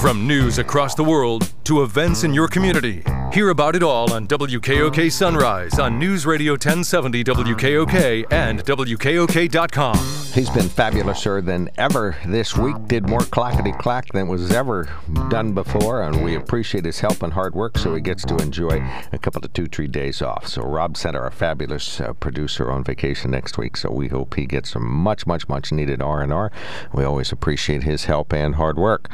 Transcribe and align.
From 0.00 0.26
news 0.26 0.58
across 0.58 0.94
the 0.94 1.04
world 1.04 1.52
to 1.64 1.82
events 1.82 2.24
in 2.24 2.34
your 2.34 2.48
community, 2.48 3.02
hear 3.34 3.48
about 3.48 3.74
it 3.74 3.82
all 3.82 4.12
on 4.12 4.28
WKOK 4.28 5.10
Sunrise 5.10 5.80
on 5.80 5.98
News 5.98 6.24
Radio 6.24 6.52
1070 6.52 7.24
WKOK 7.24 8.26
and 8.30 8.64
WKOK.com. 8.64 9.96
He's 10.34 10.50
been 10.50 10.66
fabulouser 10.66 11.44
than 11.44 11.68
ever 11.76 12.16
this 12.26 12.56
week. 12.56 12.76
Did 12.86 13.08
more 13.08 13.20
clackety 13.20 13.72
clack 13.72 14.12
than 14.12 14.28
was 14.28 14.52
ever 14.52 14.88
done 15.30 15.52
before, 15.52 16.02
and 16.02 16.24
we 16.24 16.36
appreciate 16.36 16.84
his 16.84 17.00
help 17.00 17.22
and 17.24 17.32
hard 17.32 17.54
work. 17.54 17.76
So 17.78 17.94
he 17.94 18.00
gets 18.00 18.24
to 18.26 18.36
enjoy 18.36 18.84
a 19.12 19.18
couple 19.18 19.44
of 19.44 19.52
two, 19.52 19.66
three 19.66 19.88
days 19.88 20.22
off. 20.22 20.46
So 20.46 20.62
Rob 20.62 20.96
sent 20.96 21.16
our 21.16 21.30
fabulous 21.30 22.00
uh, 22.00 22.12
producer, 22.14 22.70
on 22.70 22.84
vacation 22.84 23.32
next 23.32 23.58
week. 23.58 23.76
So 23.76 23.90
we 23.90 24.08
hope 24.08 24.34
he 24.34 24.46
gets 24.46 24.70
some 24.70 24.88
much, 24.88 25.26
much, 25.26 25.48
much 25.48 25.72
needed 25.72 26.00
R 26.00 26.20
and 26.20 26.32
R. 26.32 26.52
We 26.92 27.02
always 27.02 27.32
appreciate 27.32 27.82
his 27.82 28.04
help 28.04 28.32
and 28.32 28.54
hard 28.54 28.76
work. 28.76 29.08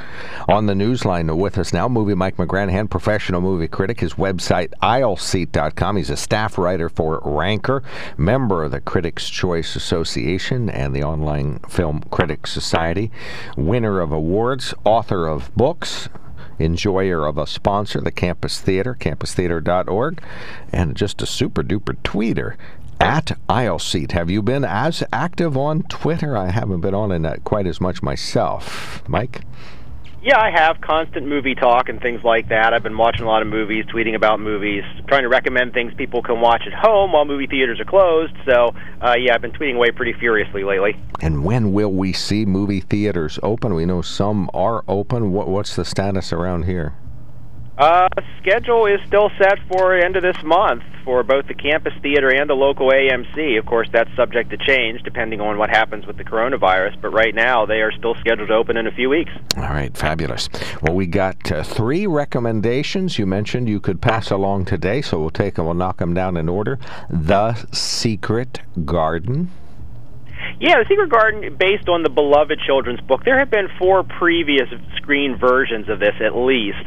On 0.49 0.67
the 0.67 0.75
newsline 0.75 1.35
with 1.37 1.57
us 1.59 1.73
now, 1.73 1.89
movie 1.89 2.15
Mike 2.15 2.37
McGranaghan, 2.37 2.91
professional 2.91 3.41
movie 3.41 3.69
critic. 3.69 4.01
His 4.11 4.19
website 4.19 4.73
aisleseat.com. 4.83 5.97
He's 5.97 6.11
a 6.11 6.17
staff 6.17 6.59
writer 6.59 6.89
for 6.89 7.21
Ranker, 7.25 7.85
member 8.17 8.65
of 8.65 8.73
the 8.73 8.81
Critics' 8.81 9.31
Choice 9.31 9.77
Association 9.77 10.69
and 10.69 10.97
the 10.97 11.05
Online 11.05 11.61
Film 11.69 12.03
Critics 12.11 12.51
Society, 12.51 13.13
winner 13.57 14.01
of 14.01 14.11
awards, 14.11 14.75
author 14.85 15.29
of 15.29 15.55
books, 15.55 16.09
enjoyer 16.59 17.25
of 17.25 17.39
a 17.39 17.47
sponsor, 17.47 18.01
the 18.01 18.11
Campus 18.11 18.61
Theater, 18.61 18.95
campustheater.org, 18.95 20.21
and 20.73 20.97
just 20.97 21.23
a 21.23 21.27
super 21.27 21.63
duper 21.63 21.95
tweeter 22.03 22.57
at 22.99 23.39
Aisle 23.49 23.79
Seat. 23.79 24.11
Have 24.11 24.29
you 24.29 24.43
been 24.43 24.65
as 24.65 25.05
active 25.13 25.57
on 25.57 25.85
Twitter? 25.85 26.37
I 26.37 26.51
haven't 26.51 26.81
been 26.81 26.95
on 26.95 27.13
it 27.13 27.45
quite 27.45 27.69
as 27.69 27.81
much 27.81 28.03
myself. 28.03 29.09
Mike? 29.09 29.43
Yeah, 30.23 30.39
I 30.39 30.51
have 30.51 30.83
constant 30.83 31.27
movie 31.27 31.55
talk 31.55 31.89
and 31.89 31.99
things 31.99 32.23
like 32.23 32.51
that. 32.51 32.75
I've 32.75 32.83
been 32.83 32.99
watching 32.99 33.23
a 33.23 33.27
lot 33.27 33.41
of 33.41 33.49
movies, 33.49 33.87
tweeting 33.87 34.15
about 34.15 34.39
movies, 34.39 34.85
trying 35.09 35.23
to 35.23 35.31
recommend 35.31 35.73
things 35.73 35.95
people 35.95 36.23
can 36.23 36.43
watch 36.43 36.65
at 36.67 36.75
home 36.75 37.13
while 37.13 37.25
movie 37.25 37.47
theaters 37.47 37.81
are 37.81 37.87
closed. 37.87 38.35
So, 38.45 38.75
uh, 39.01 39.15
yeah, 39.19 39.35
I've 39.35 39.41
been 39.41 39.53
tweeting 39.53 39.77
away 39.77 39.93
pretty 39.93 40.13
furiously 40.13 40.63
lately. 40.63 40.95
And 41.23 41.43
when 41.43 41.73
will 41.73 41.93
we 41.93 42.13
see 42.13 42.45
movie 42.45 42.81
theaters 42.81 43.39
open? 43.43 43.73
We 43.73 43.87
know 43.87 44.03
some 44.03 44.51
are 44.53 44.85
open. 44.87 45.33
What, 45.33 45.49
what's 45.49 45.75
the 45.75 45.87
status 45.87 46.35
around 46.35 46.65
here? 46.65 46.95
Uh, 47.81 48.07
schedule 48.43 48.85
is 48.85 49.01
still 49.07 49.31
set 49.39 49.59
for 49.73 49.97
end 49.97 50.15
of 50.15 50.23
this 50.23 50.37
month 50.45 50.83
for 51.03 51.23
both 51.23 51.47
the 51.49 51.55
campus 51.55 51.95
theater 52.03 52.29
and 52.29 52.49
the 52.49 52.55
local 52.55 52.91
AMC. 52.91 53.59
Of 53.59 53.65
course, 53.65 53.89
that's 53.91 54.15
subject 54.15 54.51
to 54.51 54.59
change 54.59 55.03
depending 55.03 55.41
on 55.41 55.57
what 55.57 55.71
happens 55.71 56.07
with 56.07 56.19
the 56.19 56.25
coronavirus. 56.25 57.01
But 57.01 57.15
right 57.15 57.35
now, 57.35 57.65
they 57.65 57.81
are 57.81 57.91
still 57.91 58.15
scheduled 58.17 58.49
to 58.49 58.55
open 58.55 58.77
in 58.77 58.87
a 58.87 58.91
few 58.91 59.09
weeks. 59.09 59.33
All 59.57 59.63
right, 59.63 59.97
fabulous. 59.97 60.51
Well, 60.83 60.95
we 60.95 61.07
got 61.07 61.51
uh, 61.51 61.63
three 61.63 62.07
recommendations 62.07 63.19
you 63.19 63.25
mentioned 63.25 63.67
you 63.67 63.81
could 63.81 64.03
pass 64.03 64.31
along 64.31 64.67
today, 64.67 65.01
so 65.01 65.19
we'll 65.19 65.31
take 65.31 65.55
them. 65.55 65.65
We'll 65.65 65.73
knock 65.73 65.97
them 65.97 66.13
down 66.13 66.37
in 66.37 66.51
order. 66.51 66.79
The 67.09 67.55
Secret 67.73 68.61
Garden. 68.85 69.51
Yeah, 70.61 70.77
The 70.81 70.85
Secret 70.87 71.09
Garden, 71.09 71.57
based 71.59 71.89
on 71.89 72.03
the 72.03 72.11
beloved 72.11 72.61
children's 72.67 73.01
book. 73.01 73.25
There 73.25 73.39
have 73.39 73.51
been 73.51 73.69
four 73.79 74.03
previous 74.03 74.69
screen 74.97 75.39
versions 75.39 75.89
of 75.89 75.99
this, 75.99 76.15
at 76.21 76.37
least 76.37 76.85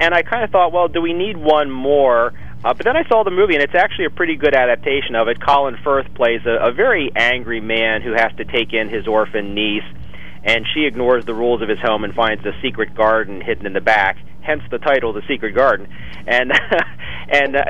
and 0.00 0.14
I 0.14 0.22
kind 0.22 0.44
of 0.44 0.50
thought, 0.50 0.72
well, 0.72 0.88
do 0.88 1.00
we 1.00 1.12
need 1.12 1.36
one 1.36 1.70
more? 1.70 2.32
Uh, 2.64 2.72
but 2.74 2.84
then 2.84 2.96
I 2.96 3.06
saw 3.08 3.24
the 3.24 3.30
movie, 3.30 3.54
and 3.54 3.62
it's 3.62 3.74
actually 3.74 4.04
a 4.04 4.10
pretty 4.10 4.36
good 4.36 4.54
adaptation 4.54 5.16
of 5.16 5.26
it. 5.26 5.40
Colin 5.40 5.76
Firth 5.82 6.06
plays 6.14 6.42
a, 6.46 6.68
a 6.68 6.72
very 6.72 7.10
angry 7.16 7.60
man 7.60 8.02
who 8.02 8.12
has 8.12 8.30
to 8.36 8.44
take 8.44 8.72
in 8.72 8.88
his 8.88 9.08
orphan 9.08 9.54
niece, 9.54 9.84
and 10.44 10.64
she 10.72 10.84
ignores 10.84 11.24
the 11.24 11.34
rules 11.34 11.60
of 11.60 11.68
his 11.68 11.80
home 11.80 12.04
and 12.04 12.14
finds 12.14 12.44
a 12.46 12.52
secret 12.62 12.94
garden 12.94 13.40
hidden 13.40 13.66
in 13.66 13.72
the 13.72 13.80
back. 13.80 14.16
Hence 14.42 14.62
the 14.70 14.78
title, 14.78 15.12
"The 15.12 15.22
Secret 15.28 15.52
Garden." 15.52 15.88
And 16.26 16.52
and 17.28 17.56
uh, 17.56 17.64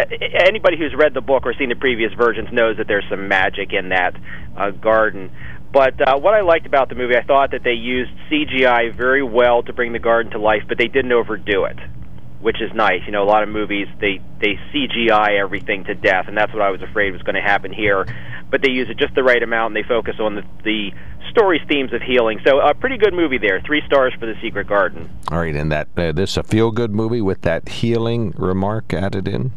anybody 0.47 0.77
who's 0.77 0.95
read 0.95 1.15
the 1.15 1.21
book 1.21 1.47
or 1.47 1.55
seen 1.55 1.71
the 1.71 1.75
previous 1.75 2.13
versions 2.13 2.49
knows 2.53 2.77
that 2.77 2.87
there's 2.87 3.05
some 3.09 3.29
magic 3.29 3.73
in 3.73 3.91
that 3.91 4.15
uh, 4.57 4.71
garden. 4.71 5.31
But 5.73 6.01
uh, 6.07 6.19
what 6.19 6.35
I 6.35 6.43
liked 6.43 6.67
about 6.67 6.91
the 6.91 6.95
movie, 6.95 7.17
I 7.17 7.23
thought 7.23 7.53
that 7.53 7.63
they 7.65 7.73
used 7.73 8.11
CGI 8.31 8.95
very 8.95 9.23
well 9.23 9.63
to 9.63 9.73
bring 9.73 9.93
the 9.93 9.99
garden 9.99 10.33
to 10.33 10.39
life, 10.39 10.65
but 10.69 10.77
they 10.77 10.89
didn't 10.89 11.13
overdo 11.13 11.65
it 11.65 11.79
which 12.43 12.61
is 12.61 12.73
nice. 12.75 13.01
You 13.07 13.13
know, 13.13 13.23
a 13.23 13.31
lot 13.31 13.43
of 13.43 13.49
movies 13.49 13.89
they 14.01 14.21
they 14.41 14.59
CGI 14.75 15.41
everything 15.41 15.85
to 15.85 15.95
death, 15.95 16.27
and 16.29 16.37
that's 16.37 16.53
what 16.53 16.61
I 16.61 16.71
was 16.71 16.83
afraid 16.83 17.13
was 17.13 17.23
going 17.23 17.37
to 17.37 17.41
happen 17.41 17.73
here. 17.73 18.05
But 18.51 18.61
they 18.61 18.71
use 18.71 18.91
it 18.91 18.99
just 18.99 19.15
the 19.15 19.23
right 19.23 19.43
amount, 19.43 19.75
and 19.75 19.83
they 19.83 19.89
focus 19.89 20.17
on 20.21 20.35
the, 20.35 20.43
the 20.63 20.91
story's 21.31 21.63
themes 21.69 21.93
of 21.95 22.03
healing. 22.03 22.41
So 22.45 22.61
a 22.61 22.75
pretty 22.75 22.99
good 22.99 23.15
movie 23.15 23.39
there. 23.39 23.63
Three 23.65 23.83
stars 23.87 24.13
for 24.21 24.27
The 24.27 24.35
Secret 24.43 24.67
Garden. 24.67 25.09
All 25.31 25.39
right, 25.39 25.55
and 25.55 25.73
that 25.73 25.89
uh, 25.97 26.13
this 26.13 26.37
a 26.37 26.43
feel 26.43 26.71
good 26.71 26.93
movie 26.93 27.23
with 27.23 27.43
that 27.43 27.69
healing 27.69 28.35
remark 28.37 28.93
added 28.93 29.27
in. 29.27 29.53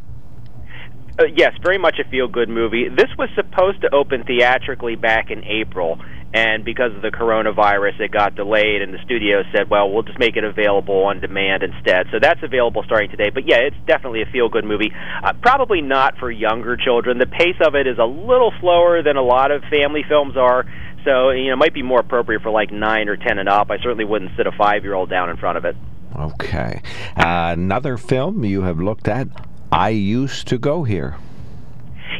Uh, 1.17 1.25
yes, 1.33 1.53
very 1.63 1.77
much 1.77 1.97
a 1.99 2.09
feel 2.09 2.27
good 2.27 2.49
movie. 2.49 2.89
This 2.89 3.09
was 3.17 3.29
supposed 3.35 3.81
to 3.81 3.93
open 3.93 4.23
theatrically 4.23 4.95
back 4.95 5.31
in 5.31 5.43
April, 5.45 5.99
and 6.35 6.65
because 6.65 6.93
of 6.93 7.01
the 7.01 7.11
coronavirus, 7.11 7.97
it 8.01 8.11
got 8.11 8.35
delayed, 8.35 8.81
and 8.81 8.93
the 8.93 8.99
studio 9.05 9.41
said, 9.55 9.69
well, 9.69 9.89
we'll 9.89 10.03
just 10.03 10.19
make 10.19 10.35
it 10.35 10.43
available 10.43 11.05
on 11.05 11.21
demand 11.21 11.63
instead. 11.63 12.07
So 12.11 12.19
that's 12.21 12.43
available 12.43 12.83
starting 12.83 13.09
today. 13.09 13.29
But 13.33 13.47
yeah, 13.47 13.59
it's 13.59 13.77
definitely 13.87 14.21
a 14.21 14.25
feel 14.25 14.49
good 14.49 14.65
movie. 14.65 14.91
Uh, 15.23 15.31
probably 15.41 15.79
not 15.79 16.17
for 16.17 16.29
younger 16.29 16.75
children. 16.75 17.19
The 17.19 17.25
pace 17.25 17.55
of 17.65 17.75
it 17.75 17.87
is 17.87 17.97
a 17.99 18.03
little 18.03 18.51
slower 18.59 19.01
than 19.01 19.15
a 19.15 19.21
lot 19.21 19.51
of 19.51 19.63
family 19.71 20.03
films 20.05 20.35
are. 20.35 20.65
So, 21.05 21.29
you 21.29 21.47
know, 21.47 21.53
it 21.53 21.57
might 21.57 21.73
be 21.73 21.83
more 21.83 22.01
appropriate 22.01 22.41
for 22.41 22.51
like 22.51 22.69
9 22.69 23.07
or 23.07 23.15
10 23.15 23.39
and 23.39 23.47
up. 23.47 23.71
I 23.71 23.77
certainly 23.77 24.03
wouldn't 24.03 24.31
sit 24.35 24.45
a 24.45 24.51
five 24.51 24.83
year 24.83 24.93
old 24.93 25.09
down 25.09 25.29
in 25.29 25.37
front 25.37 25.57
of 25.57 25.63
it. 25.63 25.77
Okay. 26.17 26.81
Uh, 27.15 27.55
another 27.55 27.95
film 27.95 28.43
you 28.43 28.63
have 28.63 28.79
looked 28.79 29.07
at, 29.07 29.29
I 29.71 29.89
Used 29.89 30.49
to 30.49 30.57
Go 30.57 30.83
Here. 30.83 31.15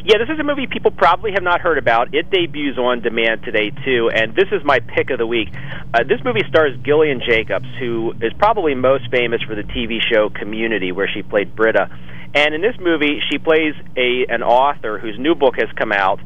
Yeah, 0.06 0.18
this 0.18 0.28
is 0.32 0.38
a 0.38 0.44
movie 0.44 0.68
people 0.68 0.92
probably 0.92 1.32
have 1.32 1.42
not 1.42 1.60
heard 1.60 1.78
about. 1.78 2.14
It 2.14 2.30
debuts 2.30 2.78
on 2.78 3.02
demand 3.02 3.42
today 3.42 3.70
too, 3.84 4.08
and 4.08 4.36
this 4.36 4.46
is 4.52 4.62
my 4.62 4.78
pick 4.78 5.10
of 5.10 5.18
the 5.18 5.26
week. 5.26 5.48
Uh, 5.92 6.04
this 6.04 6.22
movie 6.24 6.44
stars 6.48 6.78
Gillian 6.84 7.20
Jacobs, 7.28 7.66
who 7.80 8.14
is 8.22 8.32
probably 8.38 8.76
most 8.76 9.10
famous 9.10 9.42
for 9.42 9.56
the 9.56 9.64
TV 9.64 9.98
show 10.00 10.30
Community, 10.30 10.92
where 10.92 11.10
she 11.12 11.24
played 11.24 11.56
Britta. 11.56 11.90
And 12.36 12.54
in 12.54 12.62
this 12.62 12.76
movie, 12.78 13.18
she 13.28 13.38
plays 13.38 13.74
a 13.96 14.26
an 14.28 14.44
author 14.44 15.00
whose 15.00 15.18
new 15.18 15.34
book 15.34 15.56
has 15.58 15.68
come 15.76 15.90
out 15.90 16.20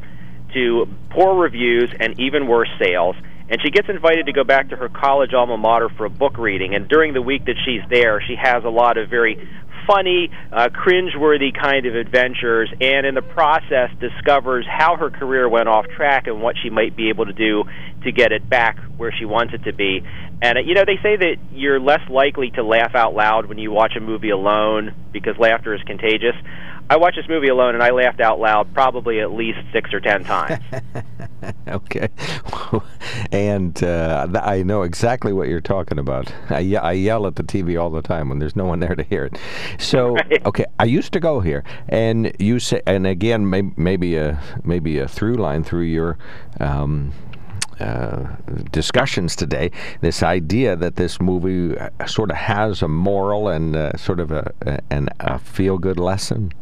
to 0.52 0.86
poor 1.08 1.40
reviews 1.40 1.90
and 1.98 2.20
even 2.20 2.48
worse 2.48 2.68
sales. 2.78 3.16
And 3.48 3.62
she 3.62 3.70
gets 3.70 3.88
invited 3.88 4.26
to 4.26 4.32
go 4.32 4.44
back 4.44 4.68
to 4.68 4.76
her 4.76 4.90
college 4.90 5.32
alma 5.32 5.56
mater 5.56 5.88
for 5.88 6.04
a 6.04 6.10
book 6.10 6.36
reading. 6.36 6.74
And 6.74 6.86
during 6.86 7.14
the 7.14 7.22
week 7.22 7.46
that 7.46 7.56
she's 7.64 7.80
there, 7.88 8.20
she 8.20 8.36
has 8.36 8.62
a 8.62 8.68
lot 8.68 8.98
of 8.98 9.08
very 9.08 9.48
funny, 9.90 10.30
uh, 10.52 10.68
cringeworthy 10.68 11.50
kind 11.58 11.86
of 11.86 11.94
adventures, 11.94 12.70
and 12.80 13.06
in 13.06 13.14
the 13.14 13.22
process 13.22 13.90
discovers 14.00 14.66
how 14.68 14.96
her 14.96 15.10
career 15.10 15.48
went 15.48 15.68
off 15.68 15.86
track 15.96 16.26
and 16.26 16.40
what 16.40 16.54
she 16.62 16.70
might 16.70 16.96
be 16.96 17.08
able 17.08 17.26
to 17.26 17.32
do 17.32 17.64
to 18.04 18.12
get 18.12 18.32
it 18.32 18.48
back 18.48 18.76
where 18.96 19.12
she 19.18 19.24
wants 19.24 19.52
it 19.54 19.62
to 19.64 19.74
be. 19.74 20.02
And 20.42 20.58
uh, 20.58 20.60
you 20.60 20.74
know, 20.74 20.84
they 20.86 20.98
say 21.02 21.16
that 21.16 21.36
you're 21.52 21.80
less 21.80 22.02
likely 22.08 22.50
to 22.54 22.62
laugh 22.62 22.94
out 22.94 23.14
loud 23.14 23.46
when 23.46 23.58
you 23.58 23.72
watch 23.72 23.94
a 23.96 24.00
movie 24.00 24.30
alone 24.30 24.94
because 25.12 25.34
laughter 25.38 25.74
is 25.74 25.80
contagious. 25.86 26.36
I 26.90 26.96
watched 26.96 27.16
this 27.16 27.28
movie 27.28 27.46
alone 27.46 27.74
and 27.74 27.84
I 27.84 27.90
laughed 27.90 28.20
out 28.20 28.40
loud 28.40 28.74
probably 28.74 29.20
at 29.20 29.30
least 29.30 29.60
six 29.72 29.94
or 29.94 30.00
ten 30.00 30.24
times. 30.24 30.60
okay. 31.68 32.08
and 33.32 33.80
uh, 33.84 34.26
I 34.42 34.64
know 34.64 34.82
exactly 34.82 35.32
what 35.32 35.46
you're 35.46 35.60
talking 35.60 36.00
about. 36.00 36.32
I, 36.48 36.58
ye- 36.58 36.76
I 36.76 36.92
yell 36.92 37.28
at 37.28 37.36
the 37.36 37.44
TV 37.44 37.80
all 37.80 37.90
the 37.90 38.02
time 38.02 38.28
when 38.28 38.40
there's 38.40 38.56
no 38.56 38.64
one 38.64 38.80
there 38.80 38.96
to 38.96 39.04
hear 39.04 39.26
it. 39.26 39.38
So, 39.78 40.14
right. 40.16 40.44
okay, 40.44 40.64
I 40.80 40.84
used 40.84 41.12
to 41.12 41.20
go 41.20 41.38
here, 41.38 41.62
and 41.88 42.34
you 42.40 42.58
say, 42.58 42.82
and 42.88 43.06
again, 43.06 43.48
may, 43.48 43.62
maybe 43.76 44.16
a 44.16 44.42
maybe 44.64 44.98
a 44.98 45.06
through 45.06 45.36
line 45.36 45.62
through 45.62 45.84
your. 45.84 46.18
Um, 46.58 47.12
uh, 47.78 48.36
discussions 48.72 49.34
today, 49.34 49.70
this 50.02 50.22
idea 50.22 50.76
that 50.76 50.96
this 50.96 51.18
movie 51.18 51.78
uh, 51.78 51.88
sort 52.06 52.30
of 52.30 52.36
has 52.36 52.82
a 52.82 52.88
moral 52.88 53.48
and 53.48 53.74
uh, 53.74 53.96
sort 53.96 54.20
of 54.20 54.30
a, 54.30 54.52
a, 54.90 55.08
a 55.20 55.38
feel 55.38 55.78
good 55.78 55.98
lesson. 55.98 56.52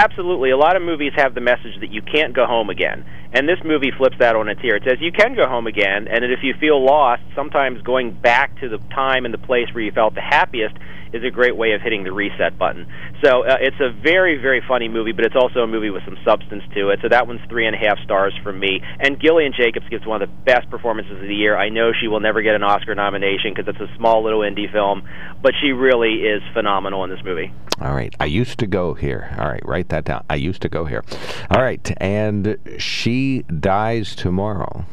Absolutely. 0.00 0.48
A 0.48 0.56
lot 0.56 0.76
of 0.76 0.82
movies 0.82 1.12
have 1.16 1.34
the 1.34 1.42
message 1.42 1.76
that 1.80 1.92
you 1.92 2.00
can't 2.00 2.32
go 2.32 2.46
home 2.46 2.70
again. 2.70 3.04
And 3.34 3.46
this 3.46 3.58
movie 3.62 3.92
flips 3.94 4.16
that 4.18 4.34
on 4.34 4.48
its 4.48 4.60
ear. 4.64 4.76
It 4.76 4.84
says 4.88 4.96
you 4.98 5.12
can 5.12 5.36
go 5.36 5.46
home 5.46 5.66
again, 5.66 6.08
and 6.08 6.24
if 6.24 6.40
you 6.42 6.54
feel 6.58 6.82
lost, 6.82 7.20
sometimes 7.36 7.82
going 7.82 8.18
back 8.18 8.58
to 8.60 8.68
the 8.70 8.78
time 8.94 9.26
and 9.26 9.34
the 9.34 9.38
place 9.44 9.68
where 9.74 9.84
you 9.84 9.92
felt 9.92 10.14
the 10.14 10.22
happiest 10.22 10.74
is 11.12 11.24
a 11.24 11.30
great 11.30 11.56
way 11.56 11.72
of 11.72 11.80
hitting 11.80 12.04
the 12.04 12.12
reset 12.12 12.58
button. 12.58 12.86
So 13.24 13.44
uh, 13.44 13.56
it's 13.60 13.80
a 13.80 13.90
very, 13.90 14.36
very 14.36 14.62
funny 14.66 14.88
movie, 14.88 15.12
but 15.12 15.24
it's 15.24 15.36
also 15.36 15.60
a 15.60 15.66
movie 15.66 15.90
with 15.90 16.04
some 16.04 16.16
substance 16.24 16.62
to 16.74 16.90
it. 16.90 17.00
So 17.02 17.08
that 17.08 17.26
one's 17.26 17.40
three 17.48 17.66
and 17.66 17.74
a 17.74 17.78
half 17.78 17.98
stars 18.04 18.34
from 18.42 18.58
me. 18.58 18.80
And 19.00 19.20
Gillian 19.20 19.52
Jacobs 19.56 19.88
gives 19.88 20.06
one 20.06 20.22
of 20.22 20.28
the 20.28 20.34
best 20.44 20.70
performances 20.70 21.12
of 21.12 21.28
the 21.28 21.34
year. 21.34 21.56
I 21.56 21.68
know 21.68 21.92
she 21.92 22.08
will 22.08 22.20
never 22.20 22.42
get 22.42 22.54
an 22.54 22.62
Oscar 22.62 22.94
nomination 22.94 23.54
because 23.54 23.68
it's 23.68 23.80
a 23.80 23.96
small 23.96 24.22
little 24.22 24.40
indie 24.40 24.70
film, 24.70 25.06
but 25.42 25.52
she 25.60 25.72
really 25.72 26.22
is 26.22 26.42
phenomenal 26.52 27.04
in 27.04 27.10
this 27.10 27.20
movie. 27.24 27.52
All 27.80 27.94
right. 27.94 28.14
I 28.20 28.26
used 28.26 28.58
to 28.58 28.66
go 28.66 28.94
here. 28.94 29.34
All 29.38 29.48
right, 29.48 29.64
write 29.66 29.88
that 29.88 30.04
down. 30.04 30.24
I 30.28 30.34
used 30.34 30.60
to 30.62 30.68
go 30.68 30.84
here. 30.84 31.02
All 31.50 31.62
right. 31.62 31.90
And 31.96 32.58
she 32.78 33.42
dies 33.42 34.14
tomorrow. 34.14 34.84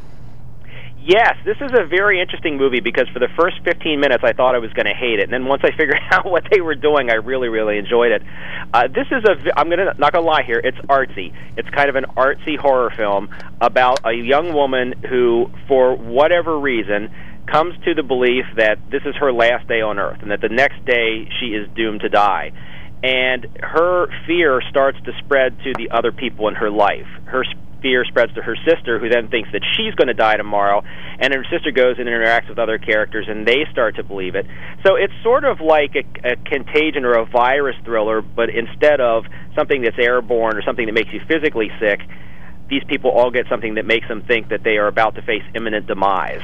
Yes, 1.07 1.37
this 1.45 1.55
is 1.61 1.71
a 1.71 1.85
very 1.85 2.19
interesting 2.19 2.57
movie 2.57 2.81
because 2.81 3.07
for 3.13 3.19
the 3.19 3.29
first 3.39 3.63
15 3.63 3.97
minutes 3.97 4.25
I 4.25 4.33
thought 4.33 4.55
I 4.55 4.57
was 4.57 4.73
going 4.73 4.87
to 4.87 4.93
hate 4.93 5.19
it, 5.19 5.23
and 5.23 5.31
then 5.31 5.45
once 5.45 5.61
I 5.63 5.71
figured 5.77 6.01
out 6.11 6.25
what 6.25 6.43
they 6.51 6.59
were 6.59 6.75
doing, 6.75 7.09
I 7.09 7.13
really, 7.13 7.47
really 7.47 7.77
enjoyed 7.77 8.11
it. 8.11 8.21
Uh, 8.73 8.89
this 8.89 9.07
is 9.09 9.23
a 9.23 9.57
I'm 9.57 9.69
to 9.69 9.95
not 9.97 10.09
to 10.15 10.19
lie 10.19 10.43
here. 10.43 10.59
It's 10.61 10.77
artsy. 10.89 11.31
It's 11.55 11.69
kind 11.69 11.87
of 11.87 11.95
an 11.95 12.07
artsy 12.17 12.57
horror 12.57 12.91
film 12.97 13.29
about 13.61 14.01
a 14.05 14.11
young 14.11 14.53
woman 14.53 14.95
who, 15.09 15.49
for 15.69 15.95
whatever 15.95 16.59
reason, 16.59 17.09
comes 17.49 17.81
to 17.85 17.93
the 17.93 18.03
belief 18.03 18.43
that 18.57 18.77
this 18.91 19.03
is 19.05 19.15
her 19.15 19.31
last 19.31 19.65
day 19.69 19.79
on 19.79 19.99
Earth, 19.99 20.21
and 20.21 20.31
that 20.31 20.41
the 20.41 20.49
next 20.49 20.83
day 20.83 21.29
she 21.39 21.55
is 21.55 21.69
doomed 21.73 22.01
to 22.01 22.09
die 22.09 22.51
and 23.03 23.45
her 23.61 24.07
fear 24.25 24.59
starts 24.69 24.97
to 25.05 25.11
spread 25.19 25.55
to 25.59 25.71
the 25.77 25.91
other 25.91 26.11
people 26.11 26.47
in 26.47 26.55
her 26.55 26.71
life. 26.71 27.05
Her 27.25 27.45
fear 27.81 28.05
spreads 28.05 28.33
to 28.35 28.41
her 28.41 28.55
sister, 28.67 28.99
who 28.99 29.09
then 29.09 29.29
thinks 29.29 29.49
that 29.51 29.61
she's 29.75 29.93
going 29.95 30.07
to 30.07 30.13
die 30.13 30.37
tomorrow, 30.37 30.83
and 31.19 31.33
her 31.33 31.45
sister 31.51 31.71
goes 31.71 31.97
and 31.99 32.07
interacts 32.07 32.49
with 32.49 32.59
other 32.59 32.77
characters, 32.77 33.27
and 33.27 33.47
they 33.47 33.65
start 33.71 33.95
to 33.95 34.03
believe 34.03 34.35
it. 34.35 34.45
So 34.85 34.95
it's 34.95 35.13
sort 35.23 35.43
of 35.43 35.61
like 35.61 35.95
a, 35.95 36.31
a 36.31 36.35
contagion 36.37 37.05
or 37.05 37.13
a 37.13 37.25
virus 37.25 37.75
thriller, 37.83 38.21
but 38.21 38.49
instead 38.49 39.01
of 39.01 39.25
something 39.55 39.81
that's 39.81 39.97
airborne 39.97 40.57
or 40.57 40.61
something 40.63 40.85
that 40.85 40.93
makes 40.93 41.11
you 41.13 41.21
physically 41.27 41.69
sick, 41.79 42.01
these 42.69 42.83
people 42.87 43.11
all 43.11 43.31
get 43.31 43.47
something 43.49 43.75
that 43.75 43.85
makes 43.85 44.07
them 44.07 44.23
think 44.23 44.49
that 44.49 44.63
they 44.63 44.77
are 44.77 44.87
about 44.87 45.15
to 45.15 45.21
face 45.21 45.43
imminent 45.55 45.87
demise. 45.87 46.41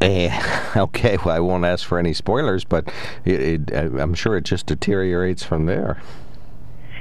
Uh, 0.00 0.72
okay, 0.76 1.16
well, 1.24 1.34
I 1.34 1.40
won't 1.40 1.64
ask 1.64 1.86
for 1.86 1.98
any 1.98 2.12
spoilers, 2.12 2.64
but 2.64 2.92
it, 3.24 3.70
it, 3.70 3.72
I'm 3.72 4.14
sure 4.14 4.36
it 4.36 4.44
just 4.44 4.66
deteriorates 4.66 5.42
from 5.42 5.66
there. 5.66 6.00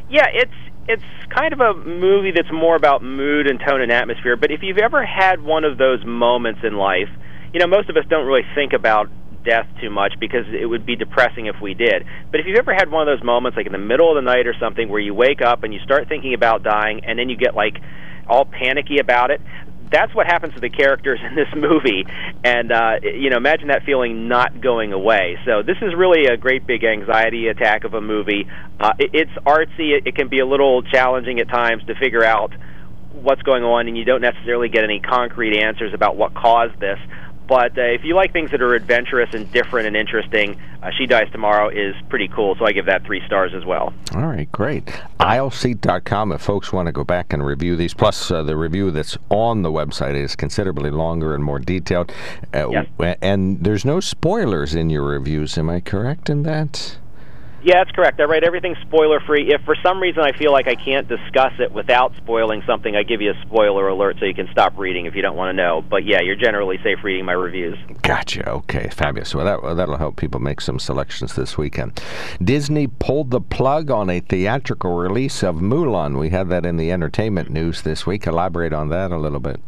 Yeah, 0.10 0.28
it's 0.34 0.52
it's 0.90 1.06
kind 1.30 1.54
of 1.54 1.62
a 1.62 1.74
movie 1.86 2.32
that's 2.34 2.52
more 2.52 2.76
about 2.76 3.04
mood 3.04 3.46
and 3.46 3.60
tone 3.60 3.80
and 3.80 3.92
atmosphere. 3.92 4.36
But 4.36 4.50
if 4.50 4.62
you've 4.64 4.80
ever 4.80 5.06
had 5.06 5.40
one 5.40 5.64
of 5.64 5.78
those 5.78 6.04
moments 6.04 6.62
in 6.64 6.76
life, 6.78 7.10
you 7.54 7.60
know, 7.60 7.68
most 7.68 7.90
of 7.90 7.96
us 7.96 8.06
don't 8.10 8.26
really 8.26 8.46
think 8.56 8.74
about 8.74 9.08
death 9.46 9.68
too 9.80 9.92
much 9.92 10.14
because 10.20 10.46
it 10.50 10.66
would 10.66 10.88
be 10.88 10.96
depressing 10.96 11.46
if 11.46 11.56
we 11.62 11.76
did. 11.76 12.06
But 12.32 12.40
if 12.40 12.48
you've 12.48 12.58
ever 12.58 12.74
had 12.74 12.90
one 12.90 13.08
of 13.08 13.16
those 13.16 13.24
moments, 13.24 13.56
like 13.56 13.68
in 13.68 13.72
the 13.72 13.78
middle 13.78 14.10
of 14.10 14.16
the 14.16 14.26
night 14.26 14.48
or 14.48 14.56
something, 14.60 14.90
where 14.90 15.00
you 15.00 15.14
wake 15.14 15.42
up 15.46 15.62
and 15.62 15.72
you 15.72 15.80
start 15.82 16.10
thinking 16.10 16.34
about 16.34 16.64
dying, 16.64 17.02
and 17.06 17.20
then 17.20 17.30
you 17.30 17.38
get 17.38 17.56
like 17.56 17.78
all 18.28 18.46
panicky 18.46 18.98
about 18.98 19.30
it, 19.30 19.42
that's 19.92 20.14
what 20.14 20.28
happens 20.28 20.54
to 20.54 20.60
the 20.60 20.70
characters 20.70 21.20
in 21.28 21.36
this 21.36 21.48
movie, 21.56 22.06
and 22.44 22.72
uh, 22.72 23.00
you 23.02 23.30
know, 23.30 23.38
imagine 23.38 23.68
that 23.70 23.84
feeling 23.84 24.28
not 24.28 24.62
going 24.62 24.94
away. 24.94 25.38
So 25.46 25.64
this 25.64 25.78
is 25.82 25.94
really 25.96 26.26
a 26.26 26.38
great 26.38 26.66
big 26.66 26.84
anxiety 26.84 27.48
attack 27.48 27.84
of 27.84 27.94
a 27.94 28.02
movie. 28.02 28.48
Uh, 28.80 28.94
it, 29.00 29.12
it's 29.14 29.32
artsy. 29.46 29.98
It, 29.98 30.08
it 30.08 30.16
can 30.16 30.28
be 30.28 30.40
a 30.40 30.46
little 30.46 30.84
challenging 30.84 31.40
at 31.40 31.50
times 31.50 31.84
to 31.88 31.96
figure 31.96 32.24
out 32.24 32.54
what's 33.12 33.42
going 33.42 33.64
on, 33.64 33.88
and 33.88 33.98
you 33.98 34.06
don't 34.06 34.22
necessarily 34.22 34.70
get 34.70 34.84
any 34.84 35.00
concrete 35.00 35.58
answers 35.60 35.94
about 35.94 36.16
what 36.16 36.34
caused 36.34 36.80
this. 36.80 37.00
But 37.50 37.76
uh, 37.80 37.82
if 37.82 38.04
you 38.04 38.14
like 38.14 38.32
things 38.32 38.52
that 38.52 38.62
are 38.62 38.76
adventurous 38.76 39.34
and 39.34 39.52
different 39.52 39.88
and 39.88 39.98
interesting, 39.98 40.62
uh, 40.84 40.92
She 40.92 41.08
Dies 41.08 41.32
Tomorrow 41.32 41.70
is 41.70 41.96
pretty 42.08 42.28
cool. 42.28 42.56
So 42.56 42.66
I 42.66 42.74
give 42.74 42.86
that 42.86 43.04
three 43.06 43.26
stars 43.26 43.56
as 43.56 43.66
well. 43.66 43.92
All 44.14 44.28
right, 44.28 44.50
great. 44.52 44.86
Aisleseat.com 45.20 46.32
if 46.32 46.42
folks 46.42 46.72
want 46.72 46.86
to 46.86 46.92
go 46.92 47.04
back 47.04 47.34
and 47.34 47.44
review 47.44 47.76
these. 47.76 47.96
Plus, 47.96 48.30
uh, 48.30 48.44
the 48.44 48.56
review 48.56 48.92
that's 48.92 49.18
on 49.30 49.64
the 49.64 49.72
website 49.72 50.14
is 50.16 50.36
considerably 50.36 50.92
longer 50.92 51.34
and 51.34 51.44
more 51.44 51.58
detailed. 51.58 52.12
Uh, 52.54 52.70
yes. 52.70 53.18
And 53.22 53.64
there's 53.64 53.84
no 53.84 54.00
spoilers 54.00 54.76
in 54.76 54.92
your 54.92 55.04
reviews. 55.04 55.58
Am 55.58 55.72
I 55.72 55.80
correct 55.80 56.30
in 56.30 56.44
that? 56.44 56.98
Yeah, 57.62 57.84
that's 57.84 57.92
correct. 57.92 58.20
I 58.22 58.24
write 58.24 58.46
everything 58.46 58.76
spoiler 58.82 59.20
free. 59.20 59.52
If 59.54 59.62
for 59.64 59.76
some 59.84 60.00
reason 60.00 60.24
I 60.24 60.32
feel 60.32 60.54
like 60.54 60.68
I 60.68 60.76
can't 60.76 61.08
discuss 61.10 61.52
it 61.60 61.72
without 61.72 62.16
spoiling 62.16 62.64
something, 62.66 62.96
I 62.96 63.04
give 63.04 63.22
you 63.22 63.32
a 63.32 63.42
spoiler 63.42 63.90
alert 63.90 64.16
so 64.20 64.26
you 64.26 64.34
can 64.34 64.48
stop 64.52 64.78
reading 64.78 65.06
if 65.08 65.16
you 65.16 65.22
don't 65.22 65.36
want 65.36 65.50
to 65.50 65.54
know. 65.54 65.82
But 65.82 66.06
yeah, 66.06 66.22
you're 66.22 66.38
generally 66.38 66.78
safe 66.84 67.04
reading 67.04 67.26
my 67.26 67.34
reviews. 67.34 67.78
Gotcha. 68.02 68.48
Okay, 68.50 68.90
fabulous. 68.90 69.36
Well, 69.36 69.46
that, 69.46 69.76
that'll 69.76 69.98
help 69.98 70.16
people 70.16 70.40
make 70.40 70.62
some 70.62 70.80
selections 70.80 71.36
this 71.36 71.58
weekend. 71.58 72.02
Disney 72.42 72.88
pulled 72.88 73.32
the 73.32 73.42
plug 73.42 73.92
on 73.92 74.10
a 74.10 74.22
theatrical 74.22 74.96
release 74.96 75.44
of 75.44 75.56
Mulan. 75.56 76.18
We 76.18 76.30
had 76.30 76.50
that 76.50 76.66
in 76.66 76.78
the 76.78 76.92
entertainment 76.92 77.50
news 77.50 77.82
this 77.82 78.06
week. 78.06 78.26
Elaborate 78.26 78.72
on 78.72 78.88
that 78.90 79.12
a 79.12 79.18
little 79.18 79.42
bit. 79.42 79.60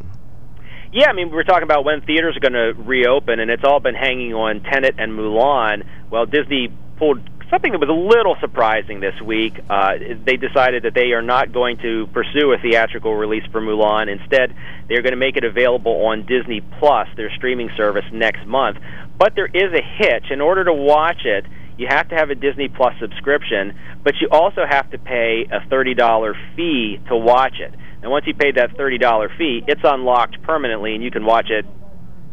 Yeah, 0.93 1.09
I 1.09 1.13
mean, 1.13 1.31
we're 1.31 1.43
talking 1.43 1.63
about 1.63 1.85
when 1.85 2.01
theaters 2.01 2.35
are 2.35 2.41
going 2.41 2.53
to 2.53 2.73
reopen, 2.83 3.39
and 3.39 3.49
it's 3.49 3.63
all 3.65 3.79
been 3.79 3.95
hanging 3.95 4.33
on 4.33 4.61
Tenet 4.61 4.95
and 4.97 5.13
Mulan. 5.13 5.85
Well, 6.09 6.25
Disney 6.25 6.67
pulled 6.97 7.21
something 7.51 7.73
that 7.73 7.79
was 7.79 7.89
a 7.89 7.93
little 7.93 8.37
surprising 8.39 9.01
this 9.01 9.19
week. 9.21 9.59
Uh, 9.69 9.99
they 10.25 10.37
decided 10.37 10.83
that 10.83 10.95
they 10.95 11.11
are 11.11 11.21
not 11.21 11.51
going 11.51 11.77
to 11.79 12.07
pursue 12.07 12.53
a 12.53 12.57
theatrical 12.57 13.13
release 13.13 13.43
for 13.51 13.61
Mulan. 13.61 14.07
Instead, 14.07 14.55
they're 14.87 15.03
going 15.03 15.11
to 15.11 15.19
make 15.19 15.35
it 15.35 15.43
available 15.43 16.05
on 16.05 16.25
Disney 16.25 16.61
Plus, 16.79 17.09
their 17.17 17.29
streaming 17.35 17.69
service, 17.75 18.05
next 18.11 18.47
month. 18.47 18.77
But 19.19 19.35
there 19.35 19.47
is 19.47 19.69
a 19.73 19.83
hitch. 19.83 20.31
In 20.31 20.39
order 20.39 20.63
to 20.63 20.73
watch 20.73 21.25
it, 21.25 21.45
you 21.77 21.87
have 21.89 22.07
to 22.09 22.15
have 22.15 22.29
a 22.29 22.35
Disney 22.35 22.69
Plus 22.69 22.93
subscription, 22.99 23.77
but 24.03 24.15
you 24.21 24.29
also 24.31 24.65
have 24.67 24.89
to 24.91 24.97
pay 24.97 25.45
a 25.51 25.59
$30 25.69 26.55
fee 26.55 26.99
to 27.09 27.17
watch 27.17 27.59
it. 27.59 27.73
And 28.01 28.09
once 28.09 28.25
you 28.27 28.33
pay 28.33 28.51
that 28.53 28.77
$30 28.77 29.37
fee, 29.37 29.63
it's 29.67 29.81
unlocked 29.83 30.41
permanently, 30.43 30.95
and 30.95 31.03
you 31.03 31.11
can 31.11 31.25
watch 31.25 31.49
it, 31.49 31.65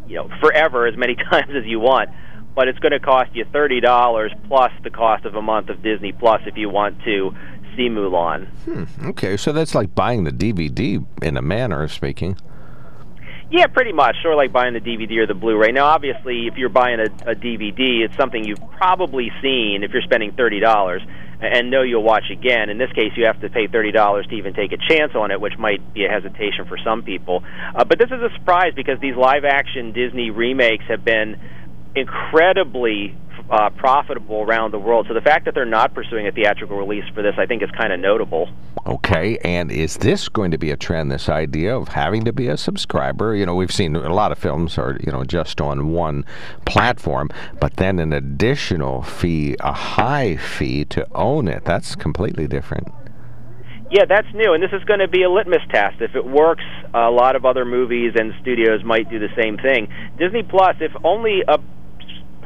you 0.06 0.14
know, 0.14 0.30
forever, 0.40 0.86
as 0.86 0.96
many 0.96 1.14
times 1.30 1.50
as 1.56 1.66
you 1.66 1.80
want 1.80 2.08
but 2.58 2.66
it's 2.66 2.80
going 2.80 2.90
to 2.90 2.98
cost 2.98 3.30
you 3.36 3.44
thirty 3.52 3.78
dollars 3.78 4.32
plus 4.48 4.72
the 4.82 4.90
cost 4.90 5.24
of 5.24 5.36
a 5.36 5.40
month 5.40 5.68
of 5.68 5.80
Disney 5.80 6.10
Plus 6.10 6.40
if 6.44 6.56
you 6.56 6.68
want 6.68 7.00
to 7.04 7.30
see 7.76 7.88
Mulan. 7.88 8.48
Hmm, 8.64 9.10
okay, 9.10 9.36
so 9.36 9.52
that's 9.52 9.76
like 9.76 9.94
buying 9.94 10.24
the 10.24 10.32
DVD 10.32 11.06
in 11.22 11.36
a 11.36 11.42
manner 11.42 11.84
of 11.84 11.92
speaking. 11.92 12.36
Yeah, 13.52 13.68
pretty 13.68 13.92
much. 13.92 14.16
Sort 14.22 14.34
of 14.34 14.38
like 14.38 14.52
buying 14.52 14.74
the 14.74 14.80
DVD 14.80 15.18
or 15.18 15.26
the 15.28 15.34
Blu-ray. 15.34 15.70
Now, 15.70 15.86
obviously, 15.86 16.48
if 16.48 16.56
you're 16.56 16.68
buying 16.68 16.98
a, 16.98 17.30
a 17.30 17.36
DVD, 17.36 18.04
it's 18.04 18.16
something 18.16 18.44
you've 18.44 18.60
probably 18.76 19.30
seen 19.40 19.84
if 19.84 19.92
you're 19.92 20.02
spending 20.02 20.32
thirty 20.32 20.58
dollars 20.58 21.00
and 21.40 21.70
know 21.70 21.82
you'll 21.82 22.02
watch 22.02 22.24
again. 22.28 22.70
In 22.70 22.78
this 22.78 22.90
case, 22.90 23.12
you 23.16 23.24
have 23.26 23.40
to 23.40 23.48
pay 23.48 23.68
thirty 23.68 23.92
dollars 23.92 24.26
to 24.26 24.34
even 24.34 24.52
take 24.52 24.72
a 24.72 24.78
chance 24.88 25.14
on 25.14 25.30
it, 25.30 25.40
which 25.40 25.56
might 25.58 25.94
be 25.94 26.06
a 26.06 26.08
hesitation 26.08 26.66
for 26.66 26.76
some 26.76 27.04
people. 27.04 27.44
Uh, 27.76 27.84
but 27.84 28.00
this 28.00 28.10
is 28.10 28.20
a 28.20 28.30
surprise 28.36 28.72
because 28.74 28.98
these 28.98 29.14
live-action 29.14 29.92
Disney 29.92 30.30
remakes 30.30 30.86
have 30.88 31.04
been 31.04 31.38
incredibly 31.98 33.16
uh, 33.50 33.70
profitable 33.70 34.42
around 34.42 34.72
the 34.72 34.78
world. 34.78 35.06
So 35.08 35.14
the 35.14 35.20
fact 35.20 35.44
that 35.46 35.54
they're 35.54 35.64
not 35.64 35.94
pursuing 35.94 36.26
a 36.26 36.32
theatrical 36.32 36.76
release 36.76 37.04
for 37.14 37.22
this, 37.22 37.34
I 37.38 37.46
think, 37.46 37.62
is 37.62 37.70
kind 37.70 37.92
of 37.92 38.00
notable. 38.00 38.48
Okay, 38.86 39.38
and 39.38 39.70
is 39.70 39.98
this 39.98 40.28
going 40.28 40.50
to 40.50 40.58
be 40.58 40.70
a 40.70 40.76
trend? 40.76 41.10
This 41.10 41.28
idea 41.28 41.76
of 41.76 41.88
having 41.88 42.24
to 42.24 42.32
be 42.32 42.48
a 42.48 42.56
subscriber? 42.56 43.34
You 43.34 43.46
know, 43.46 43.54
we've 43.54 43.72
seen 43.72 43.96
a 43.96 44.12
lot 44.12 44.32
of 44.32 44.38
films 44.38 44.78
are 44.78 44.98
you 45.04 45.12
know 45.12 45.24
just 45.24 45.60
on 45.60 45.88
one 45.88 46.24
platform, 46.64 47.30
but 47.60 47.76
then 47.76 47.98
an 47.98 48.12
additional 48.12 49.02
fee, 49.02 49.56
a 49.60 49.72
high 49.72 50.36
fee 50.36 50.84
to 50.86 51.06
own 51.14 51.48
it. 51.48 51.64
That's 51.64 51.94
completely 51.94 52.46
different. 52.46 52.88
Yeah, 53.90 54.04
that's 54.06 54.28
new, 54.34 54.52
and 54.52 54.62
this 54.62 54.72
is 54.72 54.84
going 54.84 55.00
to 55.00 55.08
be 55.08 55.22
a 55.22 55.30
litmus 55.30 55.62
test. 55.70 56.02
If 56.02 56.14
it 56.14 56.26
works, 56.26 56.64
a 56.92 57.10
lot 57.10 57.36
of 57.36 57.46
other 57.46 57.64
movies 57.64 58.12
and 58.16 58.34
studios 58.42 58.84
might 58.84 59.08
do 59.08 59.18
the 59.18 59.32
same 59.34 59.56
thing. 59.56 59.88
Disney 60.18 60.42
Plus, 60.42 60.76
if 60.80 60.92
only 61.04 61.42
a 61.48 61.58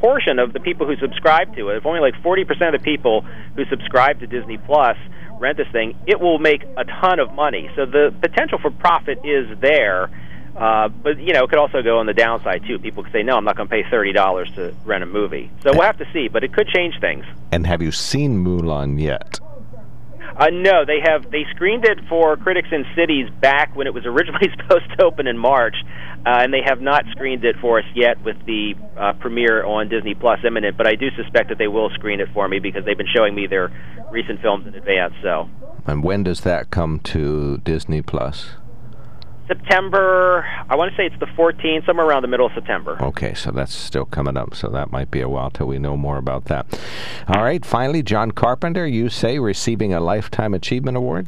portion 0.03 0.37
of 0.37 0.51
the 0.51 0.59
people 0.59 0.85
who 0.85 0.97
subscribe 0.97 1.55
to 1.55 1.69
it, 1.69 1.77
if 1.77 1.85
only 1.85 2.01
like 2.01 2.13
40% 2.15 2.75
of 2.75 2.79
the 2.79 2.83
people 2.83 3.21
who 3.55 3.63
subscribe 3.65 4.19
to 4.19 4.27
Disney 4.27 4.57
Plus 4.57 4.97
rent 5.39 5.57
this 5.57 5.67
thing, 5.71 5.97
it 6.05 6.19
will 6.19 6.39
make 6.39 6.63
a 6.75 6.83
ton 6.83 7.19
of 7.19 7.33
money. 7.33 7.69
So 7.75 7.85
the 7.85 8.13
potential 8.19 8.57
for 8.59 8.69
profit 8.69 9.19
is 9.23 9.47
there. 9.59 10.09
Uh, 10.57 10.89
but 10.89 11.17
you 11.19 11.33
know, 11.33 11.45
it 11.45 11.49
could 11.49 11.57
also 11.57 11.81
go 11.81 11.99
on 11.99 12.05
the 12.05 12.13
downside 12.13 12.63
too. 12.67 12.77
People 12.77 13.01
could 13.03 13.11
say, 13.11 13.23
"No, 13.23 13.37
I'm 13.37 13.45
not 13.45 13.55
going 13.55 13.67
to 13.67 13.71
pay 13.71 13.89
thirty 13.89 14.11
dollars 14.11 14.51
to 14.51 14.75
rent 14.85 15.03
a 15.03 15.07
movie." 15.07 15.49
So 15.63 15.71
we'll 15.71 15.81
have 15.81 15.97
to 15.97 16.07
see, 16.13 16.27
but 16.27 16.43
it 16.43 16.53
could 16.53 16.67
change 16.67 16.99
things. 16.99 17.25
And 17.51 17.65
have 17.65 17.81
you 17.81 17.91
seen 17.91 18.45
Mulan 18.45 19.01
yet? 19.01 19.39
Uh, 20.37 20.47
no, 20.51 20.85
they 20.85 20.99
have. 21.03 21.29
They 21.29 21.45
screened 21.55 21.85
it 21.85 21.99
for 22.09 22.35
critics 22.37 22.69
in 22.71 22.85
cities 22.95 23.29
back 23.41 23.75
when 23.75 23.87
it 23.87 23.93
was 23.93 24.05
originally 24.07 24.49
supposed 24.57 24.89
to 24.97 25.05
open 25.05 25.27
in 25.27 25.37
March, 25.37 25.75
uh, 26.25 26.41
and 26.41 26.53
they 26.53 26.61
have 26.65 26.81
not 26.81 27.05
screened 27.11 27.43
it 27.45 27.55
for 27.61 27.79
us 27.79 27.85
yet 27.95 28.23
with 28.23 28.37
the 28.45 28.73
uh, 28.97 29.13
premiere 29.13 29.63
on 29.63 29.89
Disney 29.89 30.15
Plus 30.15 30.39
imminent. 30.45 30.77
But 30.77 30.87
I 30.87 30.95
do 30.95 31.09
suspect 31.15 31.49
that 31.49 31.57
they 31.57 31.67
will 31.67 31.89
screen 31.91 32.19
it 32.19 32.29
for 32.33 32.47
me 32.47 32.59
because 32.59 32.85
they've 32.85 32.97
been 32.97 33.13
showing 33.13 33.35
me 33.35 33.47
their 33.47 33.71
recent 34.11 34.41
films 34.41 34.67
in 34.67 34.75
advance. 34.75 35.13
So. 35.21 35.49
And 35.85 36.03
when 36.03 36.23
does 36.23 36.41
that 36.41 36.71
come 36.71 36.99
to 37.01 37.57
Disney 37.59 38.01
Plus? 38.01 38.51
September, 39.47 40.45
I 40.69 40.75
want 40.75 40.91
to 40.91 40.97
say 40.97 41.05
it's 41.05 41.19
the 41.19 41.25
14th, 41.25 41.85
somewhere 41.85 42.05
around 42.05 42.21
the 42.21 42.27
middle 42.27 42.45
of 42.45 42.53
September. 42.53 42.97
Okay, 43.01 43.33
so 43.33 43.51
that's 43.51 43.73
still 43.73 44.05
coming 44.05 44.37
up, 44.37 44.55
so 44.55 44.69
that 44.69 44.91
might 44.91 45.11
be 45.11 45.19
a 45.21 45.27
while 45.27 45.49
till 45.49 45.67
we 45.67 45.79
know 45.79 45.97
more 45.97 46.17
about 46.17 46.45
that. 46.45 46.65
All 47.27 47.43
right, 47.43 47.65
finally, 47.65 48.03
John 48.03 48.31
Carpenter, 48.31 48.87
you 48.87 49.09
say 49.09 49.39
receiving 49.39 49.93
a 49.93 49.99
Lifetime 49.99 50.53
Achievement 50.53 50.95
Award? 50.95 51.27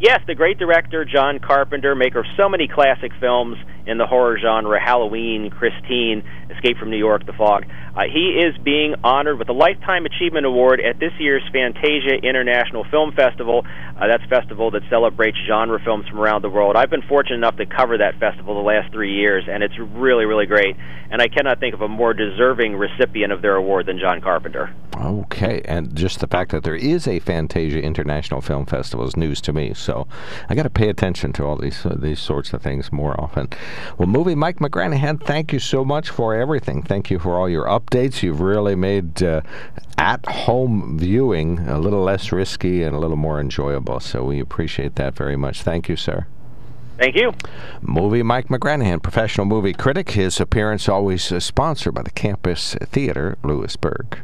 Yes, 0.00 0.20
the 0.26 0.34
great 0.34 0.58
director 0.58 1.04
John 1.04 1.38
Carpenter, 1.38 1.94
maker 1.94 2.20
of 2.20 2.26
so 2.36 2.48
many 2.48 2.66
classic 2.66 3.12
films, 3.20 3.56
in 3.86 3.96
the 3.96 4.06
horror 4.06 4.38
genre, 4.38 4.80
Halloween, 4.80 5.50
Christine, 5.50 6.24
Escape 6.50 6.78
from 6.78 6.90
New 6.90 6.98
York, 6.98 7.26
The 7.26 7.32
Fog. 7.32 7.64
Uh, 7.96 8.02
he 8.12 8.42
is 8.42 8.56
being 8.64 8.96
honored 9.04 9.38
with 9.38 9.48
a 9.48 9.52
Lifetime 9.52 10.04
Achievement 10.04 10.44
Award 10.44 10.80
at 10.80 10.98
this 10.98 11.12
year's 11.20 11.42
Fantasia 11.52 12.16
International 12.22 12.84
Film 12.90 13.12
Festival. 13.12 13.64
Uh, 13.64 14.08
that's 14.08 14.24
a 14.24 14.28
festival 14.28 14.72
that 14.72 14.82
celebrates 14.90 15.38
genre 15.46 15.78
films 15.78 16.08
from 16.08 16.18
around 16.18 16.42
the 16.42 16.50
world. 16.50 16.74
I've 16.74 16.90
been 16.90 17.02
fortunate 17.02 17.36
enough 17.36 17.56
to 17.58 17.66
cover 17.66 17.98
that 17.98 18.18
festival 18.18 18.56
the 18.56 18.66
last 18.66 18.92
three 18.92 19.14
years, 19.14 19.44
and 19.48 19.62
it's 19.62 19.78
really, 19.78 20.24
really 20.24 20.46
great. 20.46 20.76
And 21.10 21.22
I 21.22 21.28
cannot 21.28 21.60
think 21.60 21.74
of 21.74 21.82
a 21.82 21.88
more 21.88 22.12
deserving 22.12 22.74
recipient 22.74 23.32
of 23.32 23.42
their 23.42 23.54
award 23.54 23.86
than 23.86 24.00
John 24.00 24.20
Carpenter. 24.20 24.74
Okay, 24.96 25.62
and 25.64 25.94
just 25.94 26.18
the 26.18 26.26
fact 26.26 26.50
that 26.50 26.64
there 26.64 26.74
is 26.74 27.06
a 27.06 27.20
Fantasia 27.20 27.80
International 27.80 28.40
Film 28.40 28.66
Festival 28.66 29.06
is 29.06 29.16
news 29.16 29.40
to 29.42 29.52
me. 29.52 29.72
So 29.74 30.08
I 30.48 30.56
got 30.56 30.64
to 30.64 30.70
pay 30.70 30.88
attention 30.88 31.32
to 31.34 31.44
all 31.44 31.56
these 31.56 31.84
uh, 31.86 31.96
these 31.98 32.20
sorts 32.20 32.52
of 32.52 32.62
things 32.62 32.90
more 32.90 33.20
often. 33.20 33.48
Well, 33.98 34.08
movie 34.08 34.34
Mike 34.34 34.58
McGranaghan, 34.58 35.22
thank 35.22 35.52
you 35.52 35.58
so 35.58 35.84
much 35.84 36.10
for 36.10 36.34
everything. 36.34 36.82
Thank 36.82 37.10
you 37.10 37.18
for 37.18 37.38
all 37.38 37.48
your 37.48 37.66
updates. 37.66 37.83
You've 37.92 38.40
really 38.40 38.74
made 38.74 39.22
uh, 39.22 39.42
at-home 39.98 40.98
viewing 40.98 41.60
a 41.60 41.78
little 41.78 42.02
less 42.02 42.32
risky 42.32 42.82
and 42.82 42.94
a 42.94 42.98
little 42.98 43.16
more 43.16 43.38
enjoyable. 43.38 44.00
So 44.00 44.24
we 44.24 44.40
appreciate 44.40 44.96
that 44.96 45.14
very 45.14 45.36
much. 45.36 45.62
Thank 45.62 45.88
you, 45.88 45.94
sir. 45.94 46.26
Thank 46.98 47.16
you. 47.16 47.32
Movie 47.82 48.22
Mike 48.22 48.48
McGranaghan, 48.48 49.02
professional 49.02 49.46
movie 49.46 49.72
critic. 49.72 50.10
His 50.10 50.40
appearance 50.40 50.88
always 50.88 51.30
uh, 51.30 51.40
sponsored 51.40 51.94
by 51.94 52.02
the 52.02 52.10
Campus 52.10 52.74
Theater, 52.82 53.36
Lewisburg. 53.42 54.18